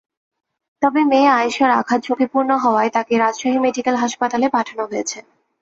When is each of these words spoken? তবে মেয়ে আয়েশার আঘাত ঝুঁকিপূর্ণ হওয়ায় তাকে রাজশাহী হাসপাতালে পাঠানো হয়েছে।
তবে 0.81 1.01
মেয়ে 1.05 1.29
আয়েশার 1.31 1.71
আঘাত 1.79 1.99
ঝুঁকিপূর্ণ 2.03 2.49
হওয়ায় 2.63 2.91
তাকে 2.91 3.13
রাজশাহী 3.17 3.57
হাসপাতালে 4.03 4.47
পাঠানো 4.49 4.83
হয়েছে। 4.91 5.17